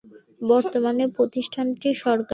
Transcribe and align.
বর্তমানে 0.41 1.05
প্রতিষ্ঠানটি 1.17 1.89
সরকারি। 2.03 2.29